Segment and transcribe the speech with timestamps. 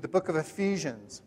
[0.00, 1.20] the book of Ephesians.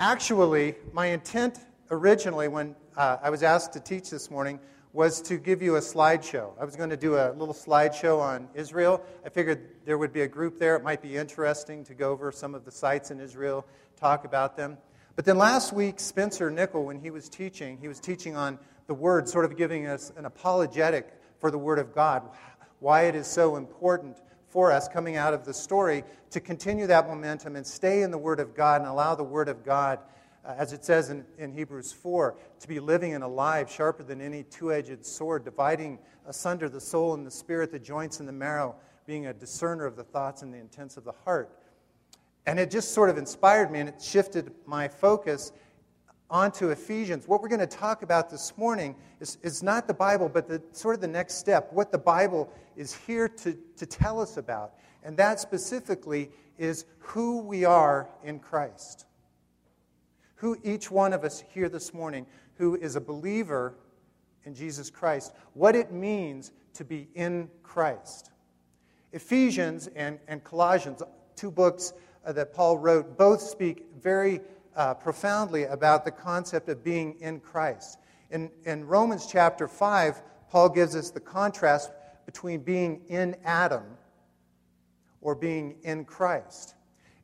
[0.00, 1.60] Actually, my intent
[1.90, 4.58] originally, when uh, I was asked to teach this morning,
[4.92, 6.50] was to give you a slideshow.
[6.60, 9.02] I was going to do a little slideshow on Israel.
[9.24, 10.74] I figured there would be a group there.
[10.76, 13.64] It might be interesting to go over some of the sites in Israel,
[13.96, 14.76] talk about them.
[15.14, 18.58] But then last week, Spencer Nickel, when he was teaching, he was teaching on
[18.88, 21.08] the Word, sort of giving us an apologetic
[21.38, 22.28] for the Word of God,
[22.80, 24.18] why it is so important
[24.52, 28.18] for us coming out of the story to continue that momentum and stay in the
[28.18, 29.98] Word of God and allow the Word of God,
[30.44, 34.20] uh, as it says in, in Hebrews 4, to be living and alive, sharper than
[34.20, 38.32] any two edged sword, dividing asunder the soul and the spirit, the joints and the
[38.32, 38.74] marrow,
[39.06, 41.58] being a discerner of the thoughts and the intents of the heart.
[42.44, 45.52] And it just sort of inspired me and it shifted my focus
[46.32, 47.28] onto Ephesians.
[47.28, 50.62] What we're going to talk about this morning is, is not the Bible, but the,
[50.72, 54.72] sort of the next step, what the Bible is here to, to tell us about.
[55.04, 59.04] And that specifically is who we are in Christ.
[60.36, 63.74] Who each one of us here this morning who is a believer
[64.44, 68.30] in Jesus Christ, what it means to be in Christ.
[69.12, 71.02] Ephesians and, and Colossians,
[71.36, 71.92] two books
[72.24, 74.40] uh, that Paul wrote, both speak very
[74.76, 77.98] uh, profoundly about the concept of being in Christ.
[78.30, 81.90] In, in Romans chapter 5, Paul gives us the contrast
[82.26, 83.84] between being in Adam
[85.20, 86.74] or being in Christ.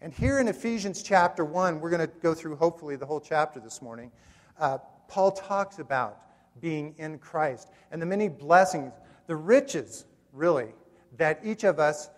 [0.00, 3.58] And here in Ephesians chapter 1, we're going to go through hopefully the whole chapter
[3.58, 4.12] this morning.
[4.58, 6.18] Uh, Paul talks about
[6.60, 8.92] being in Christ and the many blessings,
[9.26, 10.68] the riches, really,
[11.16, 12.10] that each of us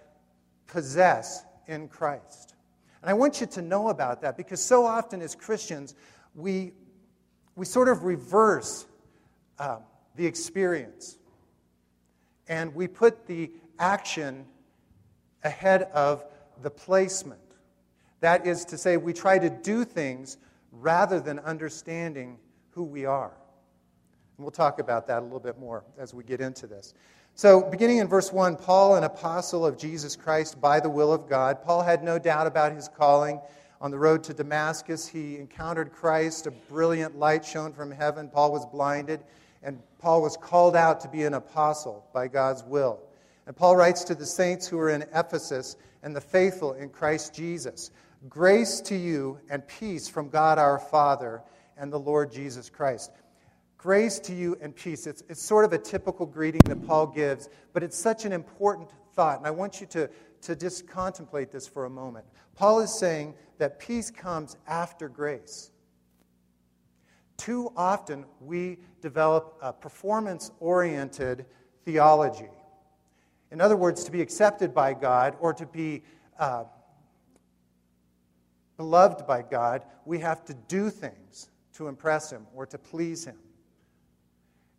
[0.67, 2.55] possess in Christ.
[3.03, 5.95] And I want you to know about that because so often as Christians,
[6.35, 6.73] we,
[7.57, 8.87] we sort of reverse
[9.59, 9.79] uh,
[10.17, 11.19] the experience
[12.49, 14.45] and we put the action
[15.45, 16.25] ahead of
[16.63, 17.41] the placement.
[18.21, 20.37] That is to say, we try to do things
[20.73, 22.39] rather than understanding
[22.71, 23.33] who we are.
[24.37, 26.95] And we'll talk about that a little bit more as we get into this.
[27.41, 31.27] So, beginning in verse 1, Paul, an apostle of Jesus Christ by the will of
[31.27, 33.41] God, Paul had no doubt about his calling.
[33.81, 36.47] On the road to Damascus, he encountered Christ.
[36.47, 38.29] A brilliant light shone from heaven.
[38.29, 39.21] Paul was blinded,
[39.63, 43.01] and Paul was called out to be an apostle by God's will.
[43.47, 47.35] And Paul writes to the saints who are in Ephesus and the faithful in Christ
[47.35, 47.91] Jesus
[48.29, 51.41] Grace to you and peace from God our Father
[51.79, 53.11] and the Lord Jesus Christ.
[53.83, 55.07] Grace to you and peace.
[55.07, 58.91] It's, it's sort of a typical greeting that Paul gives, but it's such an important
[59.15, 59.39] thought.
[59.39, 60.11] And I want you to,
[60.43, 62.27] to just contemplate this for a moment.
[62.55, 65.71] Paul is saying that peace comes after grace.
[67.39, 71.47] Too often, we develop a performance oriented
[71.87, 72.51] theology.
[73.51, 76.03] In other words, to be accepted by God or to be
[76.39, 76.65] uh,
[78.77, 83.37] beloved by God, we have to do things to impress Him or to please Him.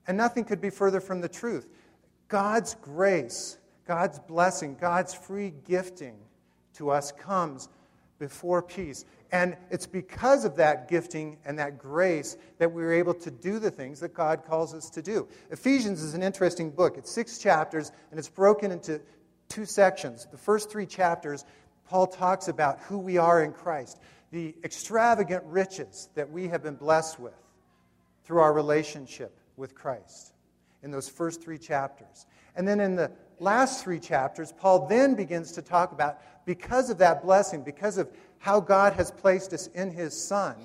[0.08, 1.68] And nothing could be further from the truth.
[2.28, 6.16] God's grace, God's blessing, God's free gifting
[6.76, 7.70] to us comes
[8.20, 9.06] before peace.
[9.32, 13.72] And it's because of that gifting and that grace that we're able to do the
[13.72, 15.28] things that God calls us to do.
[15.50, 16.98] Ephesians is an interesting book.
[16.98, 19.02] It's six chapters, and it's broken into
[19.50, 20.28] two sections.
[20.32, 21.46] The first three chapters,
[21.88, 24.00] Paul talks about who we are in Christ,
[24.32, 27.36] the extravagant riches that we have been blessed with
[28.24, 30.34] through our relationship with Christ
[30.84, 32.26] in those first three chapters.
[32.58, 36.98] And then in the last three chapters, Paul then begins to talk about because of
[36.98, 40.56] that blessing, because of how God has placed us in his Son,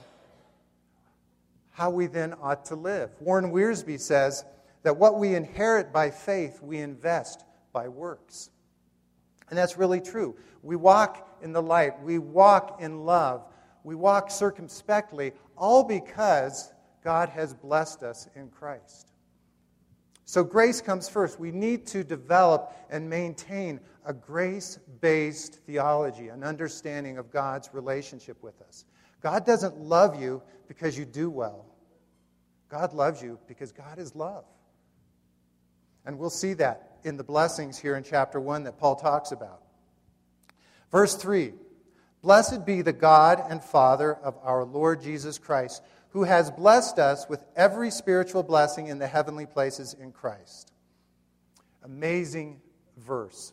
[1.71, 3.11] how we then ought to live.
[3.21, 4.45] Warren Wiersbe says
[4.83, 8.51] that what we inherit by faith, we invest by works.
[9.51, 10.35] And that's really true.
[10.63, 13.45] We walk in the light, we walk in love,
[13.85, 16.73] we walk circumspectly, all because
[17.07, 19.13] God has blessed us in Christ.
[20.25, 21.39] So grace comes first.
[21.39, 28.43] We need to develop and maintain a grace based theology, an understanding of God's relationship
[28.43, 28.87] with us.
[29.23, 31.67] God doesn't love you because you do well,
[32.69, 34.45] God loves you because God is love.
[36.07, 39.63] And we'll see that in the blessings here in chapter 1 that Paul talks about.
[40.91, 41.53] Verse 3
[42.23, 45.81] Blessed be the God and Father of our Lord Jesus Christ
[46.17, 50.73] who has blessed us with every spiritual blessing in the heavenly places in Christ.
[51.85, 52.63] Amazing
[52.97, 53.53] verse.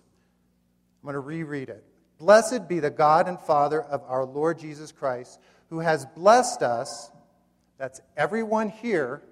[1.02, 1.84] I'm going to reread it.
[2.20, 7.12] Blessed be the God and Father of our Lord Jesus Christ, who has blessed us,
[7.78, 9.24] that's everyone here,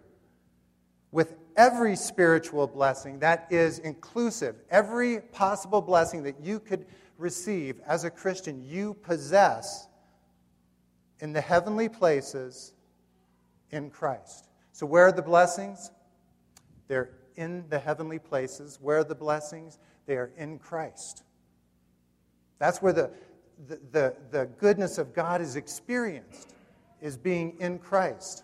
[1.14, 6.86] with every spiritual blessing that is inclusive, every possible blessing that you could
[7.18, 9.88] receive as a Christian, you possess
[11.22, 12.74] in the heavenly places
[13.72, 14.50] in Christ.
[14.72, 15.92] So, where are the blessings?
[16.88, 18.80] They're in the heavenly places.
[18.82, 19.80] Where are the blessings?
[20.06, 21.24] They are in Christ.
[22.60, 23.12] That's where the,
[23.68, 26.54] the, the, the goodness of God is experienced,
[27.02, 28.44] is being in Christ.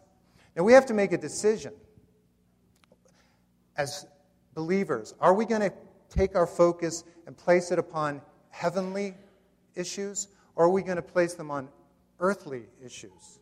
[0.56, 1.74] Now, we have to make a decision
[3.77, 4.07] as
[4.53, 5.13] believers.
[5.19, 5.74] Are we going to
[6.09, 9.13] take our focus and place it upon heavenly
[9.75, 11.69] issues, or are we going to place them on
[12.19, 13.39] earthly issues?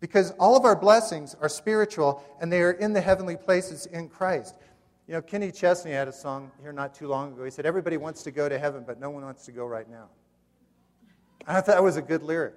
[0.00, 4.08] Because all of our blessings are spiritual and they are in the heavenly places in
[4.08, 4.56] Christ.
[5.08, 7.44] You know, Kenny Chesney had a song here not too long ago.
[7.44, 9.88] He said, Everybody wants to go to heaven, but no one wants to go right
[9.88, 10.08] now.
[11.46, 12.54] I thought that was a good lyric.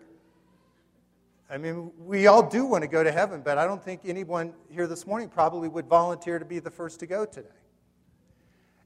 [1.49, 4.53] I mean, we all do want to go to heaven, but I don't think anyone
[4.69, 7.47] here this morning probably would volunteer to be the first to go today.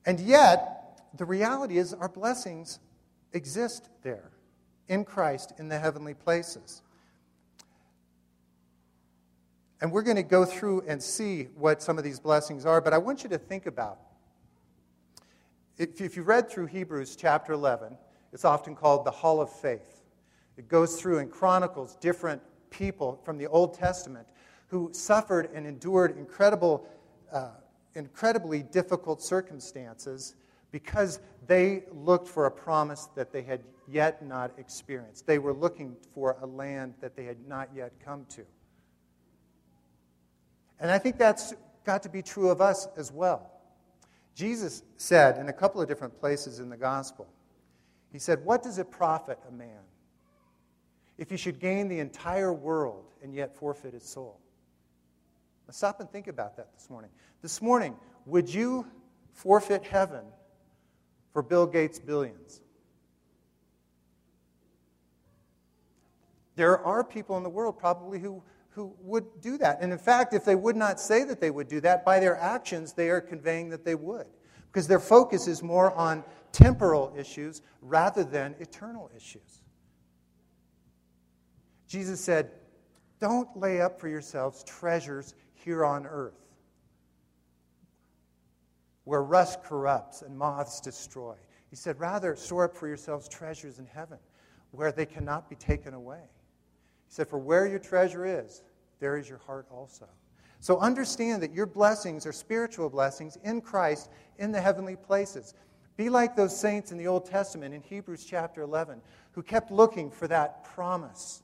[0.05, 2.79] And yet, the reality is our blessings
[3.33, 4.31] exist there
[4.87, 6.83] in Christ in the heavenly places.
[9.83, 12.93] And we're going to go through and see what some of these blessings are, but
[12.93, 13.99] I want you to think about.
[15.77, 17.97] If, if you read through Hebrews chapter 11,
[18.31, 20.01] it's often called the Hall of Faith.
[20.55, 24.25] It goes through and chronicles different people from the Old Testament
[24.67, 26.87] who suffered and endured incredible,
[27.33, 27.49] uh,
[27.93, 30.35] incredibly difficult circumstances
[30.71, 33.59] because they looked for a promise that they had
[33.89, 35.27] yet not experienced.
[35.27, 38.45] They were looking for a land that they had not yet come to.
[40.79, 41.53] And I think that's
[41.85, 43.49] got to be true of us as well.
[44.35, 47.27] Jesus said in a couple of different places in the gospel,
[48.11, 49.81] He said, What does it profit a man
[51.17, 54.39] if he should gain the entire world and yet forfeit his soul?
[55.67, 57.11] Now stop and think about that this morning.
[57.41, 58.87] This morning, would you
[59.33, 60.25] forfeit heaven
[61.31, 62.61] for Bill Gates' billions?
[66.55, 68.43] There are people in the world probably who
[68.75, 69.79] who would do that.
[69.81, 72.37] And in fact, if they would not say that they would do that, by their
[72.37, 74.25] actions, they are conveying that they would.
[74.67, 79.61] Because their focus is more on temporal issues rather than eternal issues.
[81.87, 82.51] Jesus said,
[83.19, 86.33] Don't lay up for yourselves treasures here on earth
[89.03, 91.35] where rust corrupts and moths destroy.
[91.69, 94.17] He said, Rather, store up for yourselves treasures in heaven
[94.71, 96.23] where they cannot be taken away.
[97.13, 98.63] He said, For where your treasure is,
[98.99, 100.07] there is your heart also.
[100.59, 105.53] So understand that your blessings are spiritual blessings in Christ in the heavenly places.
[105.95, 108.99] Be like those saints in the Old Testament in Hebrews chapter 11
[109.33, 111.43] who kept looking for that promise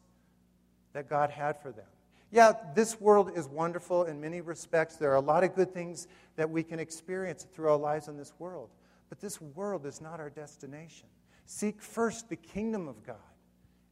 [0.93, 1.85] that God had for them.
[2.31, 4.95] Yeah, this world is wonderful in many respects.
[4.95, 8.17] There are a lot of good things that we can experience through our lives in
[8.17, 8.71] this world.
[9.07, 11.09] But this world is not our destination.
[11.45, 13.17] Seek first the kingdom of God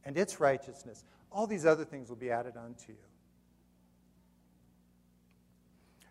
[0.04, 2.98] and its righteousness all these other things will be added unto you.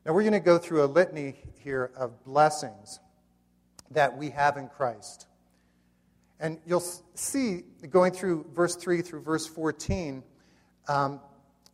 [0.06, 3.00] Now, we're going to go through a litany here of blessings
[3.92, 5.28] that we have in Christ.
[6.39, 6.84] And you'll
[7.16, 10.24] see, going through verse 3 through verse 14,
[10.88, 11.19] um,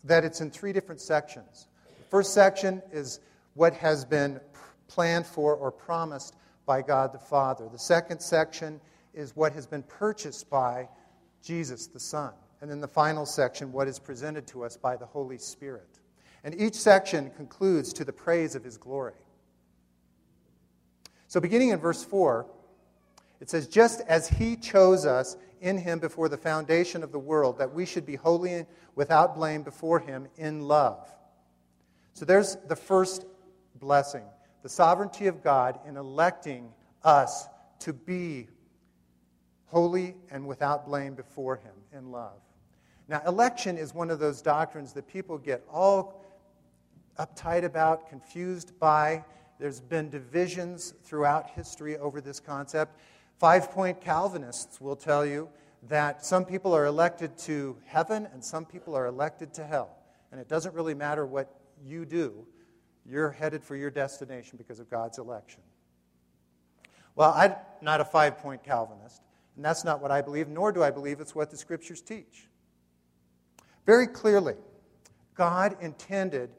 [0.03, 1.67] that it's in three different sections.
[1.99, 3.19] The first section is
[3.53, 4.39] what has been
[4.87, 6.35] planned for or promised
[6.65, 7.67] by God the Father.
[7.71, 8.79] The second section
[9.13, 10.87] is what has been purchased by
[11.43, 12.33] Jesus the Son.
[12.61, 15.99] And then the final section, what is presented to us by the Holy Spirit.
[16.43, 19.13] And each section concludes to the praise of his glory.
[21.27, 22.45] So, beginning in verse 4,
[23.41, 27.57] it says, Just as he chose us in him before the foundation of the world,
[27.57, 31.09] that we should be holy and without blame before him in love.
[32.13, 33.25] So, there's the first
[33.75, 34.23] blessing
[34.61, 36.71] the sovereignty of God in electing
[37.03, 37.47] us
[37.79, 38.47] to be
[39.73, 42.39] holy and without blame before him in love.
[43.07, 46.23] Now, election is one of those doctrines that people get all
[47.19, 49.25] uptight about, confused by.
[49.59, 52.99] There's been divisions throughout history over this concept.
[53.39, 55.49] Five point Calvinists will tell you
[55.89, 59.97] that some people are elected to heaven and some people are elected to hell.
[60.31, 61.53] And it doesn't really matter what
[61.83, 62.45] you do,
[63.05, 65.61] you're headed for your destination because of God's election.
[67.15, 69.21] Well, I'm not a five point Calvinist,
[69.55, 72.47] and that's not what I believe, nor do I believe it's what the scriptures teach.
[73.85, 74.55] Very clearly,
[75.35, 76.49] God intended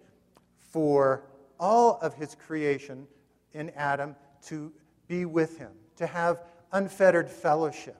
[0.59, 1.25] for
[1.59, 3.07] all of his creation
[3.53, 4.15] in Adam
[4.47, 4.73] to
[5.09, 7.97] be with him, to have unfettered fellowship.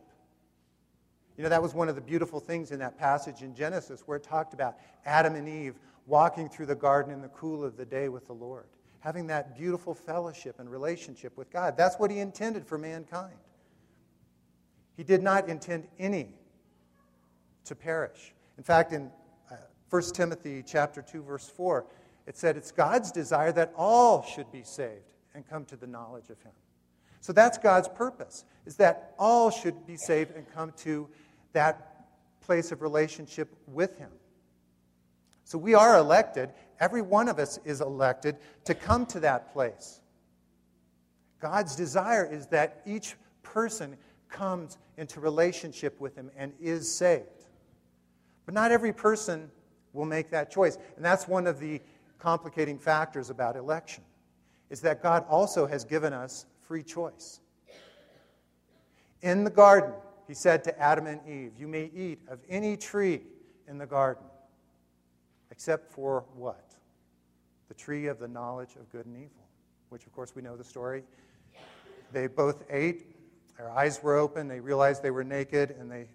[1.37, 4.19] You know, that was one of the beautiful things in that passage in Genesis where
[4.19, 5.75] it talked about Adam and Eve
[6.07, 8.67] walking through the garden in the cool of the day with the Lord,
[9.01, 11.77] having that beautiful fellowship and relationship with God.
[11.77, 13.35] That's what he intended for mankind.
[14.97, 16.29] He did not intend any
[17.65, 18.33] to perish.
[18.59, 19.11] In fact, in
[19.51, 19.57] uh,
[19.91, 21.85] 1 Timothy chapter 2 verse 4,
[22.27, 26.31] it said it's God's desire that all should be saved and come to the knowledge
[26.31, 26.53] of him.
[27.21, 31.09] So that's God's purpose, is that all should be saved and come to
[31.53, 32.07] that
[32.41, 34.11] place of relationship with him.
[35.45, 40.01] So we are elected, every one of us is elected to come to that place.
[41.41, 43.97] God's desire is that each person
[44.35, 47.47] comes into relationship with him and is saved.
[48.45, 49.51] But not every person
[49.95, 50.77] will make that choice.
[50.97, 51.81] And that's one of the
[52.19, 54.05] complicating factors about election
[54.69, 57.41] is that God also has given us free choice.
[59.23, 59.93] In the garden,
[60.27, 63.23] he said to Adam and Eve, You may eat of any tree
[63.69, 64.25] in the garden,
[65.51, 66.75] except for what?
[67.69, 69.47] The tree of the knowledge of good and evil,
[69.91, 71.05] which, of course, we know the story.
[72.13, 73.14] They both ate,
[73.57, 76.09] their eyes were open, they realized they were naked, and they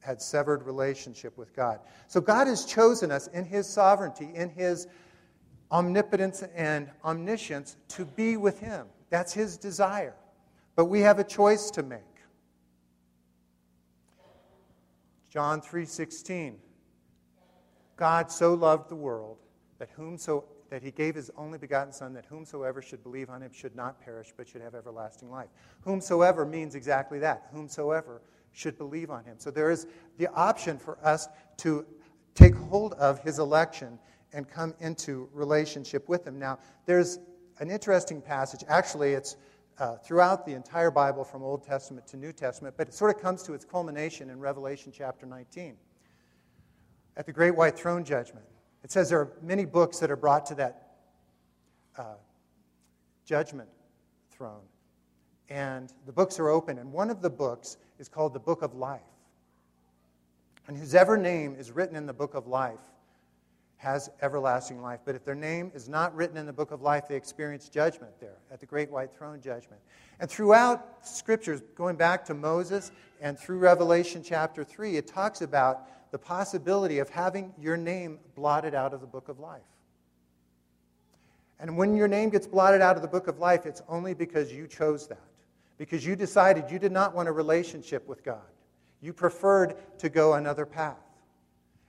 [0.00, 1.80] had severed relationship with God.
[2.08, 4.86] So God has chosen us in His sovereignty, in His
[5.72, 8.86] omnipotence and omniscience to be with Him.
[9.10, 10.14] That's His desire.
[10.76, 12.00] But we have a choice to make.
[15.30, 16.58] John 3:16
[17.96, 19.38] God so loved the world
[19.78, 23.52] that whomso that he gave his only begotten son that whomsoever should believe on him
[23.52, 25.46] should not perish but should have everlasting life.
[25.82, 27.46] Whomsoever means exactly that.
[27.52, 29.36] Whomsoever should believe on him.
[29.38, 29.86] So there is
[30.18, 31.28] the option for us
[31.58, 31.86] to
[32.34, 34.00] take hold of his election
[34.32, 36.40] and come into relationship with him.
[36.40, 37.20] Now, there's
[37.60, 38.64] an interesting passage.
[38.66, 39.36] Actually, it's
[39.78, 43.22] uh, throughout the entire Bible from Old Testament to New Testament, but it sort of
[43.22, 45.76] comes to its culmination in Revelation chapter 19
[47.16, 48.44] at the great white throne judgment.
[48.84, 50.96] It says there are many books that are brought to that
[51.96, 52.14] uh,
[53.24, 53.70] judgment
[54.30, 54.62] throne.
[55.48, 58.74] And the books are open, and one of the books is called the Book of
[58.74, 59.00] Life.
[60.68, 62.78] And whosever name is written in the Book of Life
[63.76, 65.00] has everlasting life.
[65.04, 68.18] But if their name is not written in the book of life, they experience judgment
[68.18, 69.80] there at the great white throne judgment.
[70.20, 75.88] And throughout scriptures, going back to Moses and through Revelation chapter 3, it talks about
[76.14, 79.62] the possibility of having your name blotted out of the book of life.
[81.58, 84.52] And when your name gets blotted out of the book of life, it's only because
[84.52, 85.26] you chose that,
[85.76, 88.46] because you decided you did not want a relationship with God.
[89.00, 91.02] You preferred to go another path.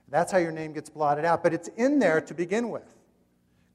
[0.08, 1.44] That's how your name gets blotted out.
[1.44, 2.96] But it's in there to begin with.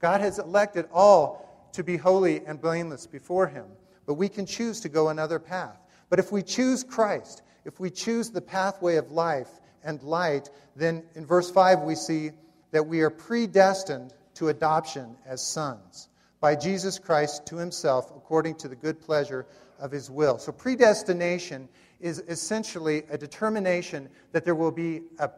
[0.01, 3.67] God has elected all to be holy and blameless before Him.
[4.05, 5.77] But we can choose to go another path.
[6.09, 9.47] But if we choose Christ, if we choose the pathway of life
[9.83, 12.31] and light, then in verse 5 we see
[12.71, 16.09] that we are predestined to adoption as sons
[16.39, 19.45] by Jesus Christ to Himself according to the good pleasure
[19.79, 20.37] of His will.
[20.37, 21.69] So predestination
[21.99, 25.29] is essentially a determination that there will be a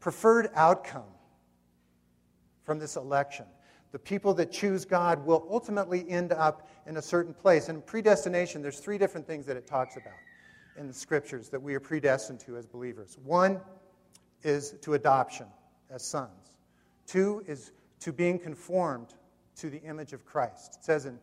[0.00, 1.02] preferred outcome
[2.64, 3.46] from this election.
[3.92, 7.68] The people that choose God will ultimately end up in a certain place.
[7.68, 10.14] And predestination, there's three different things that it talks about
[10.76, 13.16] in the scriptures that we are predestined to as believers.
[13.24, 13.60] One
[14.44, 15.46] is to adoption
[15.90, 16.56] as sons,
[17.06, 19.14] two is to being conformed
[19.56, 20.76] to the image of Christ.
[20.78, 21.18] It says in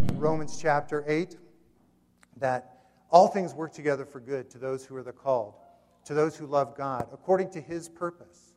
[0.00, 1.36] uh, Romans chapter 8
[2.36, 5.54] that all things work together for good to those who are the called
[6.04, 8.54] to those who love God according to his purpose.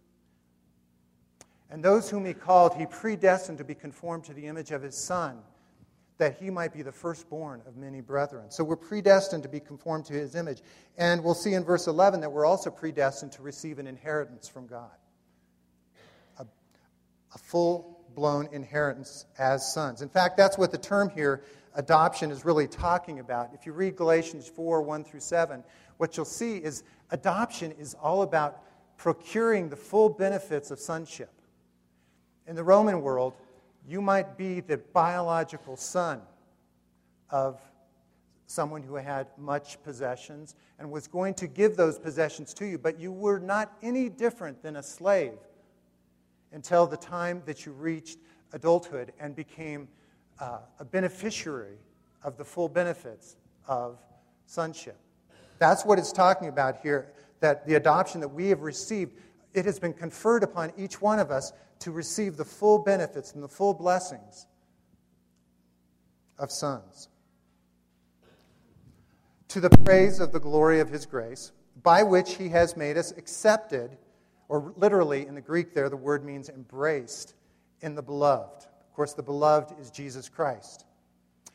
[1.70, 4.96] And those whom he called, he predestined to be conformed to the image of his
[4.96, 5.40] Son,
[6.18, 8.46] that he might be the firstborn of many brethren.
[8.50, 10.62] So we're predestined to be conformed to his image.
[10.98, 14.68] And we'll see in verse 11 that we're also predestined to receive an inheritance from
[14.68, 14.92] God
[16.38, 16.46] a,
[17.34, 20.02] a full blown inheritance as sons.
[20.02, 21.44] In fact, that's what the term here,
[21.76, 23.50] adoption, is really talking about.
[23.54, 25.64] If you read Galatians 4 1 through 7,
[25.98, 28.62] what you'll see is adoption is all about
[28.98, 31.32] procuring the full benefits of sonship.
[32.48, 33.34] In the Roman world,
[33.88, 36.22] you might be the biological son
[37.30, 37.60] of
[38.46, 43.00] someone who had much possessions and was going to give those possessions to you, but
[43.00, 45.38] you were not any different than a slave
[46.52, 48.20] until the time that you reached
[48.54, 49.88] adulthood and became
[50.40, 51.78] uh, a beneficiary
[52.24, 53.36] of the full benefits
[53.68, 53.98] of
[54.46, 54.98] sonship.
[55.58, 59.14] That's what it's talking about here, that the adoption that we have received,
[59.54, 63.44] it has been conferred upon each one of us to receive the full benefits and
[63.44, 64.48] the full blessings
[66.40, 67.10] of sons.
[69.50, 71.52] To the praise of the glory of his grace,
[71.84, 73.98] by which he has made us accepted,
[74.48, 77.36] or literally in the Greek there, the word means embraced
[77.82, 78.66] in the beloved.
[78.66, 80.86] Of course, the beloved is Jesus Christ.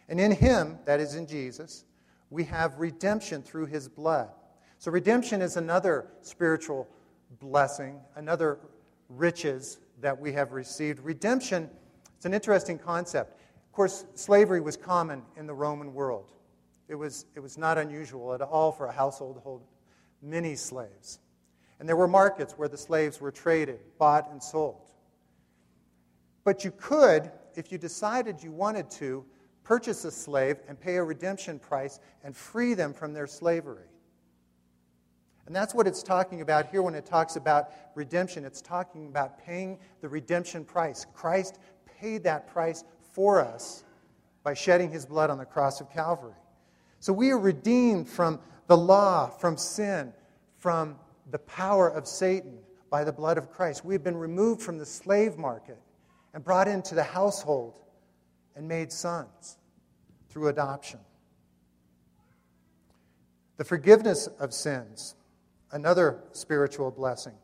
[0.09, 1.85] And in him, that is in Jesus,
[2.31, 4.31] we have redemption through his blood,
[4.79, 6.89] So, redemption is another spiritual
[7.41, 8.59] blessing, another
[9.09, 11.01] riches that we have received.
[11.01, 11.69] Redemption,
[12.17, 13.41] it's an interesting concept.
[13.67, 16.33] Of course, slavery was common in the Roman world.
[16.89, 19.63] It was, it was not unusual at all for a household to hold
[20.23, 21.21] many slaves.
[21.79, 24.91] And there were markets where the slaves were traded, bought, and sold.
[26.45, 29.25] But you could, if you decided you wanted to,
[29.63, 33.85] purchase a slave and pay a redemption price and free them from their slavery.
[35.49, 38.45] And that's what it's talking about here when it talks about redemption.
[38.45, 41.07] It's talking about paying the redemption price.
[41.15, 41.59] Christ
[41.99, 43.83] paid that price for us
[44.43, 46.35] by shedding his blood on the cross of Calvary.
[47.01, 50.13] So we are redeemed from the law, from sin,
[50.59, 50.99] from
[51.31, 52.59] the power of Satan
[52.91, 53.87] by the blood of Christ.
[53.87, 55.79] We have been removed from the slave market
[56.35, 57.81] and brought into the household
[58.55, 59.57] and made sons
[60.29, 61.01] through adoption.
[63.57, 65.15] The forgiveness of sins
[65.73, 67.35] another spiritual blessing.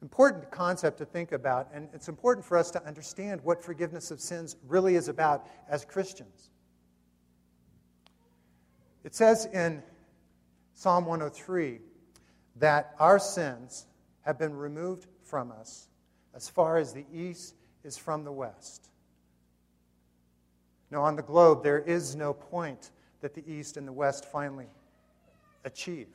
[0.00, 4.20] Important concept to think about, and it's important for us to understand what forgiveness of
[4.20, 6.50] sins really is about as Christians.
[9.02, 9.82] It says in
[10.74, 11.80] Psalm 103
[12.56, 13.86] that our sins
[14.20, 15.88] have been removed from us
[16.34, 18.90] as far as the east is from the west.
[20.90, 24.68] Now, on the globe, there is no point that the east and the west finally
[25.64, 26.08] achieve.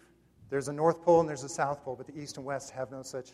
[0.53, 2.91] There's a North Pole and there's a South Pole, but the East and West have
[2.91, 3.31] no such,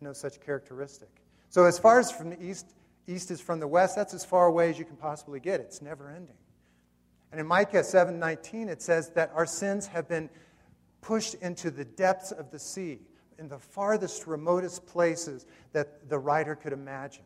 [0.00, 1.08] no such characteristic.
[1.48, 2.72] So, as far as from the East,
[3.08, 5.58] East is from the West, that's as far away as you can possibly get.
[5.58, 6.36] It's never ending.
[7.32, 10.30] And in Micah 7:19, it says that our sins have been
[11.00, 13.00] pushed into the depths of the sea,
[13.36, 17.24] in the farthest, remotest places that the writer could imagine.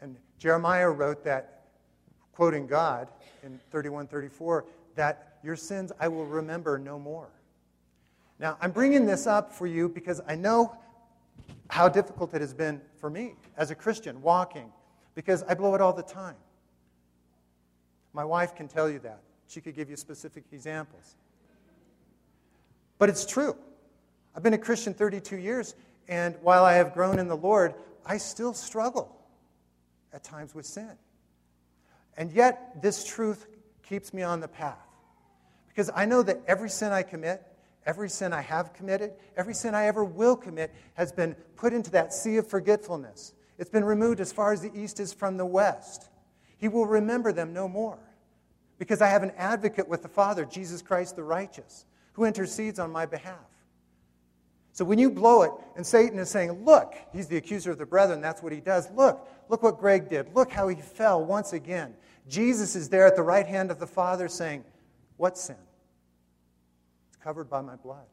[0.00, 1.55] And Jeremiah wrote that
[2.36, 3.08] quoting God
[3.42, 7.28] in 31 34, that your sins I will remember no more.
[8.38, 10.76] Now, I'm bringing this up for you because I know
[11.70, 14.70] how difficult it has been for me as a Christian walking
[15.14, 16.36] because I blow it all the time.
[18.12, 19.20] My wife can tell you that.
[19.48, 21.16] She could give you specific examples.
[22.98, 23.56] But it's true.
[24.34, 25.74] I've been a Christian 32 years,
[26.06, 29.16] and while I have grown in the Lord, I still struggle
[30.12, 30.98] at times with sin.
[32.16, 33.46] And yet, this truth
[33.82, 34.78] keeps me on the path.
[35.68, 37.42] Because I know that every sin I commit,
[37.84, 41.90] every sin I have committed, every sin I ever will commit has been put into
[41.92, 43.34] that sea of forgetfulness.
[43.58, 46.08] It's been removed as far as the east is from the west.
[46.58, 47.98] He will remember them no more.
[48.78, 52.90] Because I have an advocate with the Father, Jesus Christ the righteous, who intercedes on
[52.90, 53.38] my behalf.
[54.72, 57.86] So when you blow it and Satan is saying, Look, he's the accuser of the
[57.86, 58.90] brethren, that's what he does.
[58.90, 60.34] Look, look what Greg did.
[60.34, 61.94] Look how he fell once again.
[62.28, 64.64] Jesus is there at the right hand of the Father saying,
[65.16, 65.56] What sin?
[67.08, 68.06] It's covered by my blood.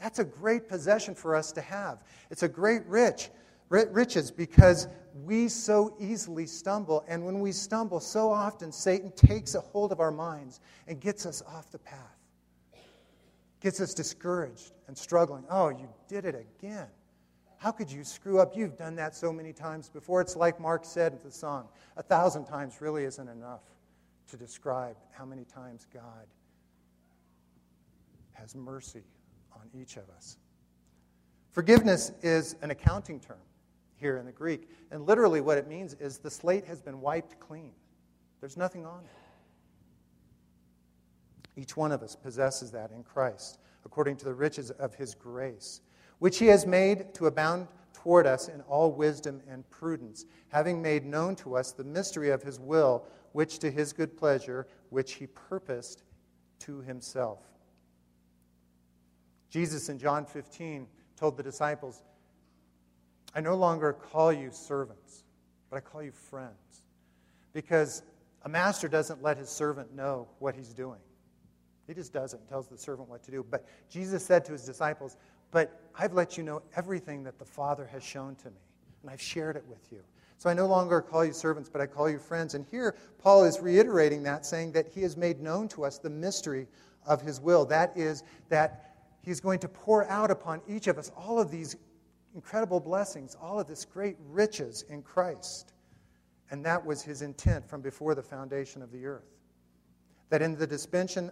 [0.00, 2.02] That's a great possession for us to have.
[2.30, 3.30] It's a great rich,
[3.68, 4.88] riches because
[5.24, 7.04] we so easily stumble.
[7.06, 11.24] And when we stumble, so often Satan takes a hold of our minds and gets
[11.24, 12.18] us off the path,
[13.60, 15.44] gets us discouraged and struggling.
[15.48, 16.88] Oh, you did it again.
[17.62, 18.56] How could you screw up?
[18.56, 20.20] You've done that so many times before.
[20.20, 23.60] It's like Mark said in the song a thousand times really isn't enough
[24.30, 26.26] to describe how many times God
[28.32, 29.04] has mercy
[29.52, 30.38] on each of us.
[31.52, 33.38] Forgiveness is an accounting term
[33.94, 34.68] here in the Greek.
[34.90, 37.70] And literally, what it means is the slate has been wiped clean,
[38.40, 39.10] there's nothing on it.
[41.60, 45.80] Each one of us possesses that in Christ, according to the riches of his grace
[46.22, 51.04] which he has made to abound toward us in all wisdom and prudence, having made
[51.04, 55.26] known to us the mystery of his will, which to his good pleasure, which he
[55.26, 56.04] purposed
[56.60, 57.40] to himself.
[59.50, 62.04] Jesus in John 15 told the disciples,
[63.34, 65.24] I no longer call you servants,
[65.70, 66.84] but I call you friends.
[67.52, 68.04] Because
[68.42, 71.00] a master doesn't let his servant know what he's doing.
[71.86, 73.44] He just doesn't, tells the servant what to do.
[73.48, 75.16] But Jesus said to his disciples,
[75.52, 78.56] but I've let you know everything that the Father has shown to me,
[79.02, 80.00] and I've shared it with you.
[80.38, 82.54] So I no longer call you servants, but I call you friends.
[82.54, 86.10] And here, Paul is reiterating that, saying that he has made known to us the
[86.10, 86.66] mystery
[87.06, 87.64] of his will.
[87.66, 91.76] That is, that he's going to pour out upon each of us all of these
[92.34, 95.74] incredible blessings, all of this great riches in Christ.
[96.50, 99.36] And that was his intent from before the foundation of the earth.
[100.30, 101.30] That in the dispensation,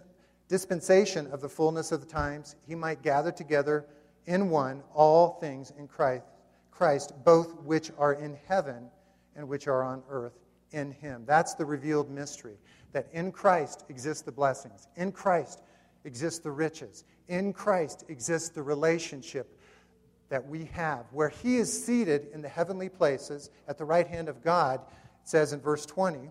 [1.31, 3.87] of the fullness of the times, he might gather together
[4.25, 6.23] in one all things in Christ,
[6.71, 8.89] Christ, both which are in heaven
[9.35, 10.39] and which are on earth
[10.71, 11.23] in him.
[11.25, 12.57] That's the revealed mystery.
[12.93, 15.61] That in Christ exist the blessings, in Christ
[16.03, 19.57] exist the riches, in Christ exists the relationship
[20.29, 24.29] that we have, where he is seated in the heavenly places at the right hand
[24.29, 26.29] of God, it says in verse 20.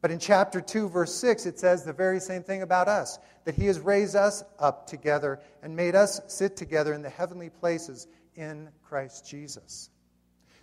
[0.00, 3.54] But in chapter 2, verse 6, it says the very same thing about us that
[3.54, 8.06] he has raised us up together and made us sit together in the heavenly places
[8.36, 9.90] in Christ Jesus.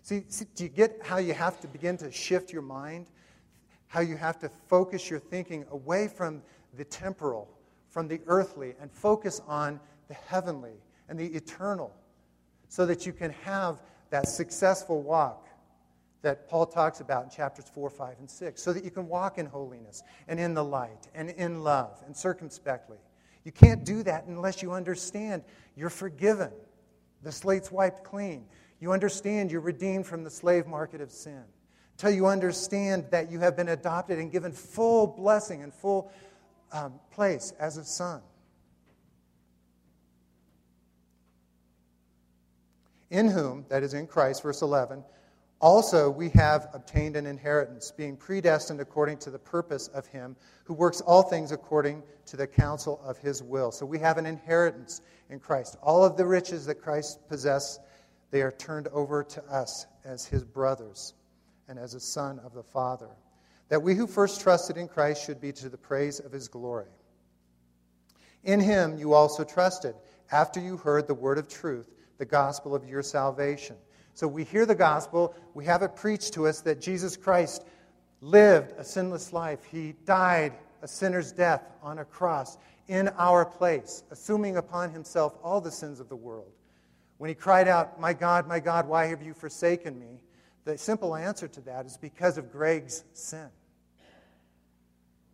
[0.04, 3.08] See, see, do you get how you have to begin to shift your mind?
[3.88, 6.42] How you have to focus your thinking away from
[6.78, 7.50] the temporal,
[7.90, 11.94] from the earthly, and focus on the heavenly and the eternal
[12.70, 15.45] so that you can have that successful walk
[16.22, 19.38] that Paul talks about in chapters 4, 5, and 6, so that you can walk
[19.38, 22.98] in holiness and in the light and in love and circumspectly.
[23.44, 25.44] You can't do that unless you understand
[25.76, 26.52] you're forgiven.
[27.22, 28.46] The slate's wiped clean.
[28.80, 31.44] You understand you're redeemed from the slave market of sin.
[31.94, 36.12] Until you understand that you have been adopted and given full blessing and full
[36.72, 38.22] um, place as a son.
[43.10, 45.04] In whom, that is in Christ, verse 11,
[45.66, 50.76] also we have obtained an inheritance, being predestined according to the purpose of Him who
[50.76, 53.72] works all things according to the counsel of His will.
[53.72, 55.02] So we have an inheritance
[55.32, 55.76] in Christ.
[55.82, 57.82] All of the riches that Christ possessed,
[58.30, 61.16] they are turned over to us as His brothers
[61.68, 63.10] and as a son of the Father.
[63.70, 66.92] That we who first trusted in Christ should be to the praise of His glory.
[68.44, 69.96] In Him you also trusted,
[70.32, 73.76] after you heard the word of truth the gospel of your salvation.
[74.16, 77.66] So we hear the gospel, we have it preached to us that Jesus Christ
[78.22, 79.66] lived a sinless life.
[79.66, 85.60] He died a sinner's death on a cross in our place, assuming upon himself all
[85.60, 86.52] the sins of the world.
[87.18, 90.22] When he cried out, My God, my God, why have you forsaken me?
[90.64, 93.50] The simple answer to that is because of Greg's sin,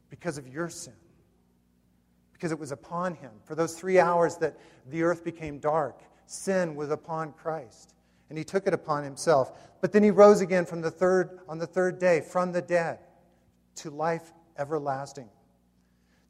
[0.09, 0.93] because of your sin,
[2.33, 3.31] because it was upon him.
[3.43, 4.57] For those three hours that
[4.89, 7.93] the earth became dark, sin was upon Christ,
[8.31, 9.51] and he took it upon himself.
[9.81, 12.99] But then he rose again from the third, on the third day from the dead
[13.75, 15.27] to life everlasting.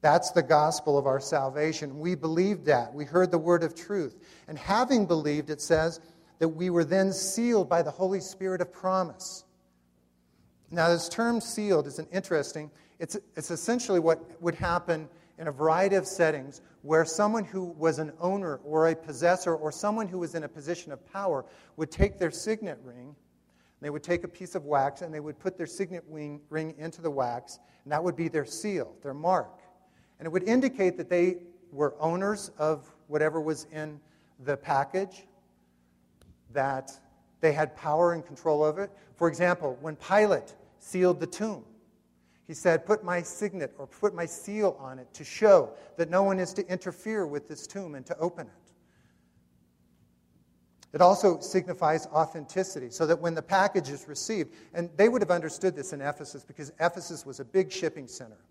[0.01, 1.99] That's the gospel of our salvation.
[1.99, 2.91] We believed that.
[2.91, 4.17] We heard the word of truth.
[4.47, 5.99] And having believed, it says
[6.39, 9.43] that we were then sealed by the Holy Spirit of promise.
[10.71, 15.07] Now, this term sealed is an interesting, it's, it's essentially what would happen
[15.41, 19.71] in a variety of settings where someone who was an owner or a possessor or
[19.71, 21.43] someone who was in a position of power
[21.77, 23.15] would take their signet ring,
[23.81, 27.01] they would take a piece of wax and they would put their signet ring into
[27.01, 29.61] the wax, and that would be their seal, their mark.
[30.19, 31.37] And it would indicate that they
[31.71, 33.99] were owners of whatever was in
[34.43, 35.23] the package,
[36.53, 36.91] that
[37.39, 38.91] they had power and control of it.
[39.15, 41.65] For example, when Pilate sealed the tomb,
[42.51, 46.21] he said, Put my signet or put my seal on it to show that no
[46.23, 48.73] one is to interfere with this tomb and to open it.
[50.91, 55.31] It also signifies authenticity, so that when the package is received, and they would have
[55.31, 58.43] understood this in Ephesus because Ephesus was a big shipping center.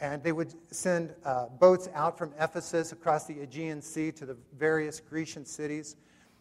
[0.00, 4.38] And they would send uh, boats out from Ephesus across the Aegean Sea to the
[4.56, 5.96] various Grecian cities.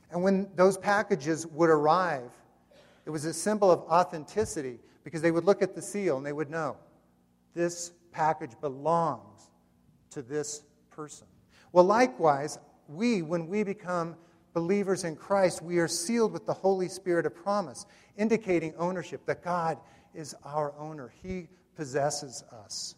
[0.09, 2.31] And when those packages would arrive,
[3.05, 6.31] it was a symbol of authenticity because they would look at the seal and they
[6.31, 6.77] would know
[7.53, 9.51] this package belongs
[10.11, 11.27] to this person.
[11.71, 14.15] Well, likewise, we, when we become
[14.53, 17.85] believers in Christ, we are sealed with the Holy Spirit of promise,
[18.17, 19.79] indicating ownership, that God
[20.13, 21.11] is our owner.
[21.23, 22.95] He possesses us.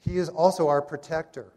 [0.00, 1.52] He is also our protector.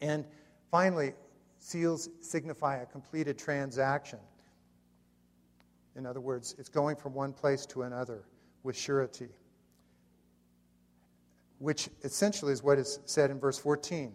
[0.00, 0.24] And
[0.70, 1.12] finally,
[1.60, 4.18] seals signify a completed transaction.
[5.94, 8.24] In other words, it's going from one place to another
[8.64, 9.28] with surety
[11.58, 14.12] which essentially is what is said in verse 14.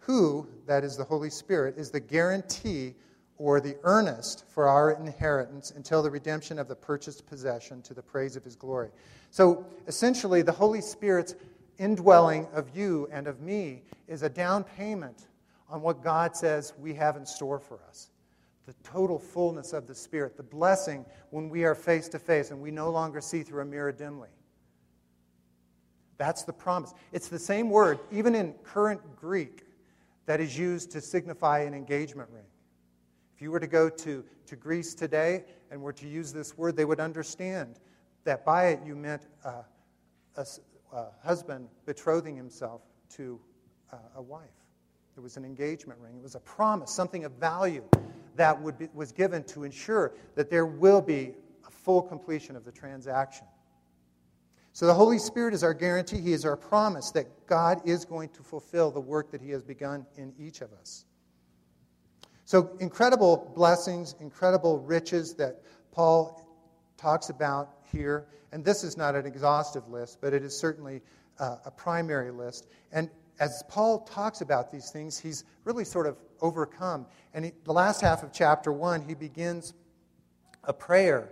[0.00, 2.94] Who, that is the Holy Spirit, is the guarantee
[3.38, 8.02] or the earnest for our inheritance until the redemption of the purchased possession to the
[8.02, 8.90] praise of his glory.
[9.30, 11.34] So essentially, the Holy Spirit's
[11.78, 15.26] indwelling of you and of me is a down payment
[15.68, 18.10] on what God says we have in store for us.
[18.66, 22.60] The total fullness of the Spirit, the blessing when we are face to face and
[22.60, 24.28] we no longer see through a mirror dimly.
[26.18, 26.94] That's the promise.
[27.12, 29.64] It's the same word, even in current Greek,
[30.26, 32.44] that is used to signify an engagement ring.
[33.34, 36.76] If you were to go to, to Greece today and were to use this word,
[36.76, 37.80] they would understand
[38.24, 39.62] that by it you meant uh,
[40.36, 40.46] a,
[40.92, 43.40] a, husband betrothing himself to
[43.92, 44.48] uh, a wife.
[45.16, 47.84] It was an engagement ring, it was a promise, something of value
[48.36, 51.34] that be, was given to ensure that there will be
[51.66, 53.46] a full completion of the transaction.
[54.74, 58.30] So the Holy Spirit is our guarantee, He is our promise that God is going
[58.30, 61.04] to fulfill the work that He has begun in each of us.
[62.44, 66.44] So, incredible blessings, incredible riches that Paul
[66.96, 68.26] talks about here.
[68.50, 71.02] And this is not an exhaustive list, but it is certainly
[71.38, 72.66] uh, a primary list.
[72.90, 73.08] And
[73.38, 77.06] as Paul talks about these things, he's really sort of overcome.
[77.32, 79.72] And he, the last half of chapter 1, he begins
[80.64, 81.30] a prayer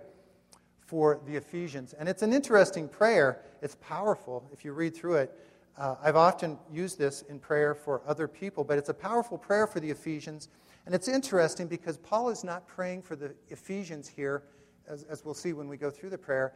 [0.92, 1.94] for the Ephesians.
[1.94, 3.40] And it's an interesting prayer.
[3.62, 5.32] It's powerful if you read through it.
[5.78, 9.66] Uh, I've often used this in prayer for other people, but it's a powerful prayer
[9.66, 10.50] for the Ephesians.
[10.84, 14.42] And it's interesting because Paul is not praying for the Ephesians here,
[14.86, 16.52] as, as we'll see when we go through the prayer,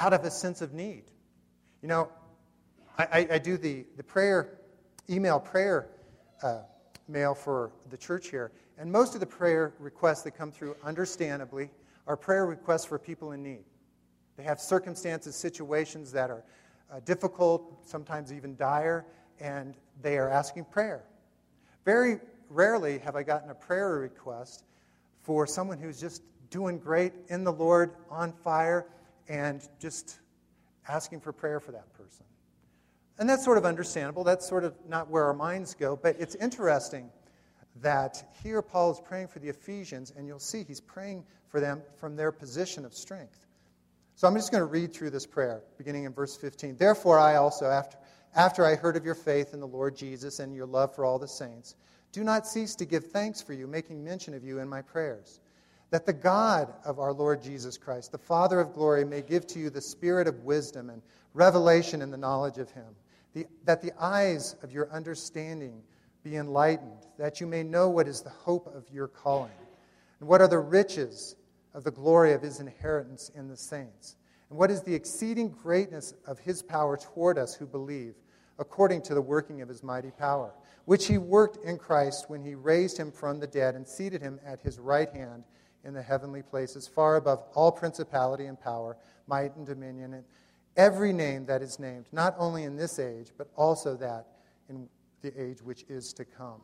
[0.00, 1.04] out of a sense of need.
[1.82, 2.08] You know,
[2.98, 4.58] I, I, do the, the prayer,
[5.08, 5.86] email prayer
[6.42, 6.62] uh,
[7.06, 11.70] mail for the church here, and most of the prayer requests that come through, understandably,
[12.06, 13.64] are prayer requests for people in need.
[14.36, 16.44] They have circumstances, situations that are
[16.90, 19.06] uh, difficult, sometimes even dire,
[19.40, 21.04] and they are asking prayer.
[21.84, 24.64] Very rarely have I gotten a prayer request
[25.20, 28.86] for someone who's just doing great in the Lord, on fire,
[29.28, 30.20] and just
[30.88, 32.26] asking for prayer for that person.
[33.18, 34.24] And that's sort of understandable.
[34.24, 37.10] That's sort of not where our minds go, but it's interesting
[37.80, 41.82] that here Paul is praying for the Ephesians, and you'll see he's praying for them
[41.96, 43.46] from their position of strength.
[44.16, 46.76] So I'm just going to read through this prayer, beginning in verse 15.
[46.76, 47.98] Therefore, I also, after,
[48.34, 51.18] after I heard of your faith in the Lord Jesus and your love for all
[51.18, 51.76] the saints,
[52.10, 55.40] do not cease to give thanks for you, making mention of you in my prayers.
[55.90, 59.58] That the God of our Lord Jesus Christ, the Father of glory, may give to
[59.58, 61.02] you the spirit of wisdom and
[61.34, 62.96] revelation in the knowledge of him,
[63.34, 65.82] the, that the eyes of your understanding
[66.22, 69.50] be enlightened, that you may know what is the hope of your calling,
[70.20, 71.34] and what are the riches
[71.74, 74.16] of the glory of his inheritance in the saints,
[74.50, 78.14] and what is the exceeding greatness of his power toward us who believe,
[78.58, 80.52] according to the working of his mighty power,
[80.84, 84.38] which he worked in Christ when he raised him from the dead and seated him
[84.44, 85.44] at his right hand
[85.84, 90.24] in the heavenly places, far above all principality and power, might and dominion, and
[90.76, 94.26] every name that is named, not only in this age, but also that
[94.68, 94.88] in
[95.22, 96.60] the age which is to come.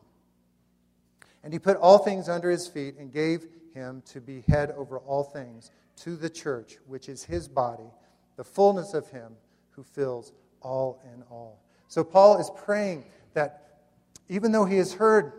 [1.43, 4.99] And he put all things under his feet and gave him to be head over
[4.99, 7.91] all things to the church, which is his body,
[8.35, 9.33] the fullness of him
[9.71, 11.63] who fills all in all.
[11.87, 13.81] So Paul is praying that
[14.27, 15.33] even though he has heard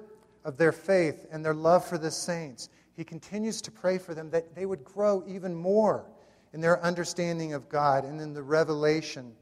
[0.44, 4.30] of their faith and their love for the saints, he continues to pray for them
[4.30, 6.04] that they would grow even more
[6.52, 9.32] in their understanding of God and in the revelation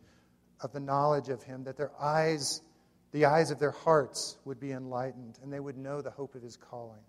[0.60, 2.62] of the knowledge of him, that their eyes
[3.12, 6.42] the eyes of their hearts would be enlightened and they would know the hope of
[6.42, 7.00] his calling.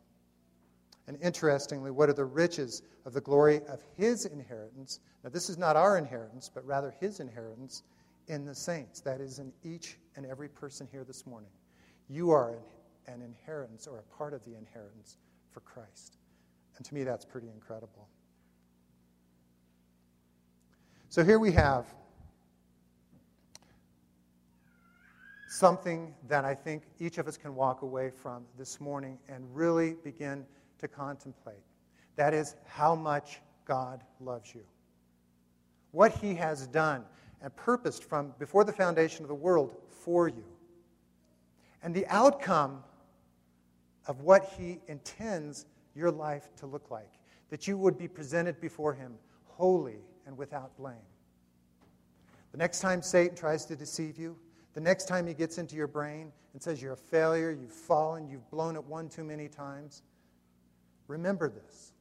[1.10, 5.00] And interestingly, what are the riches of the glory of his inheritance?
[5.24, 7.82] Now, this is not our inheritance, but rather his inheritance
[8.28, 9.02] in the saints.
[9.02, 11.50] That is in each and every person here this morning.
[12.10, 12.60] You are
[13.08, 15.17] an, an inheritance or a part of the inheritance
[15.50, 16.17] for Christ.
[16.78, 18.08] And to me, that's pretty incredible.
[21.10, 21.88] So here we have
[25.48, 29.95] something that I think each of us can walk away from this morning and really
[30.04, 30.45] begin
[30.80, 31.63] to contemplate.
[32.15, 34.63] That is how much God loves you.
[35.92, 37.04] What He has done
[37.42, 40.44] and purposed from before the foundation of the world for you.
[41.82, 42.84] And the outcome
[44.08, 45.65] of what He intends
[45.96, 47.12] your life to look like.
[47.50, 49.13] That you would be presented before Him
[49.46, 50.96] holy and without blame.
[52.52, 54.36] The next time Satan tries to deceive you,
[54.74, 58.28] the next time he gets into your brain and says you're a failure, you've fallen,
[58.28, 60.04] you've blown it one too many times,
[61.10, 61.91] Remember this.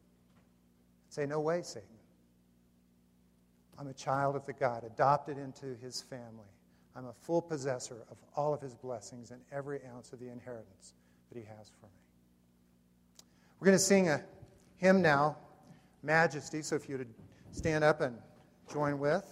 [1.09, 1.88] Say, No way, Satan.
[3.79, 6.51] I'm a child of the God, adopted into his family.
[6.94, 10.94] I'm a full possessor of all of his blessings and every ounce of the inheritance
[11.31, 11.92] that he has for me.
[13.59, 14.23] We're going to sing a
[14.77, 15.37] hymn now,
[16.03, 16.61] Majesty.
[16.61, 17.14] So if you would
[17.53, 18.18] stand up and
[18.71, 19.25] join with.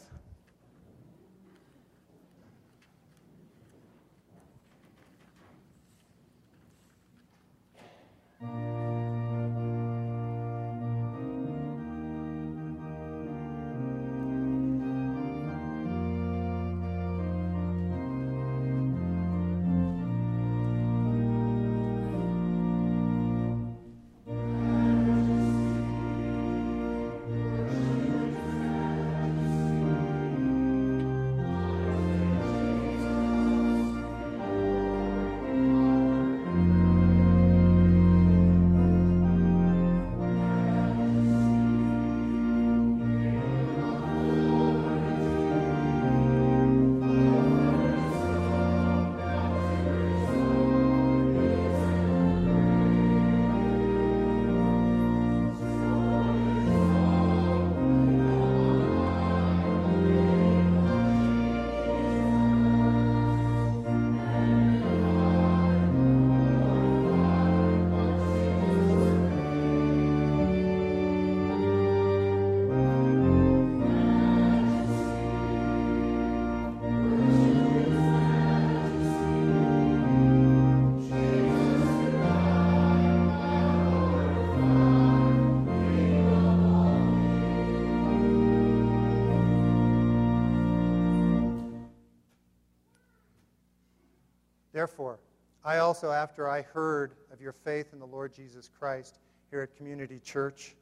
[94.87, 95.19] Therefore,
[95.65, 99.19] I also, after I heard of your faith in the Lord Jesus Christ
[99.51, 100.77] here at Community Church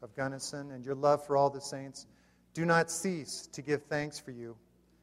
[0.00, 2.06] of Gunnison and your love for all the saints,
[2.54, 4.56] do not cease to give thanks for you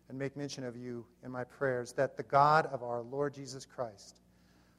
[0.10, 3.68] and make mention of you in my prayers, that the God of our Lord Jesus
[3.68, 4.20] Christ,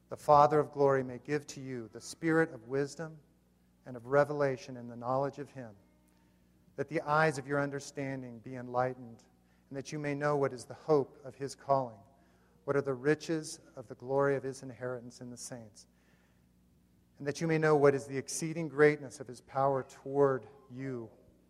[0.08, 3.12] the Father of glory, may give to you the spirit of wisdom
[3.86, 5.70] and of revelation in the knowledge of him,
[6.74, 9.22] that the eyes of your understanding be enlightened,
[9.68, 11.94] and that you may know what is the hope of his calling,
[12.70, 15.88] what are the riches of the glory of his inheritance in the saints,
[17.18, 21.08] and that you may know what is the exceeding greatness of his power toward you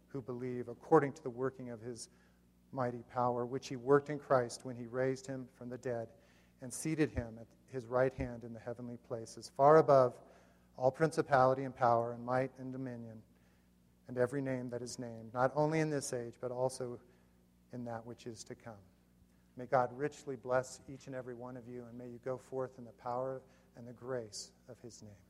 [0.09, 2.09] who believe, according to the working of his
[2.73, 6.09] mighty power, which he worked in Christ when he raised him from the dead
[6.63, 10.15] and seated him at his right hand in the heavenly places, far above
[10.79, 13.21] all principality and power and might and dominion
[14.09, 16.99] and every name that is named, not only in this age, but also
[17.75, 18.73] in that which is to come.
[19.57, 22.79] May God richly bless each and every one of you, and may you go forth
[22.79, 23.43] in the power
[23.77, 25.30] and the grace of his name.